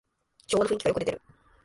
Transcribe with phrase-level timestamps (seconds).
[0.47, 1.21] 昭和の雰囲気がよく出てる